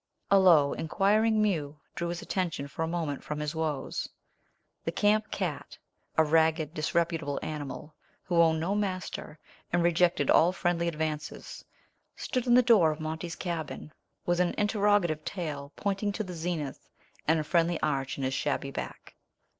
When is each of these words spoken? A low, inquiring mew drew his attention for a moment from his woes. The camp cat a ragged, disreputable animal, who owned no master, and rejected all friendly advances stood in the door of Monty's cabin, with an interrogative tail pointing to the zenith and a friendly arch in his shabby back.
A 0.31 0.39
low, 0.39 0.73
inquiring 0.73 1.39
mew 1.43 1.79
drew 1.93 2.07
his 2.07 2.23
attention 2.23 2.67
for 2.67 2.81
a 2.81 2.87
moment 2.87 3.23
from 3.23 3.39
his 3.39 3.53
woes. 3.53 4.09
The 4.83 4.91
camp 4.91 5.29
cat 5.29 5.77
a 6.17 6.23
ragged, 6.23 6.73
disreputable 6.73 7.39
animal, 7.43 7.93
who 8.23 8.41
owned 8.41 8.59
no 8.59 8.73
master, 8.73 9.37
and 9.71 9.83
rejected 9.83 10.31
all 10.31 10.53
friendly 10.53 10.87
advances 10.87 11.63
stood 12.15 12.47
in 12.47 12.55
the 12.55 12.63
door 12.63 12.89
of 12.89 12.99
Monty's 12.99 13.35
cabin, 13.35 13.93
with 14.25 14.39
an 14.39 14.55
interrogative 14.57 15.23
tail 15.23 15.71
pointing 15.75 16.11
to 16.13 16.23
the 16.23 16.33
zenith 16.33 16.89
and 17.27 17.39
a 17.39 17.43
friendly 17.43 17.79
arch 17.81 18.17
in 18.17 18.23
his 18.23 18.33
shabby 18.33 18.71
back. 18.71 19.13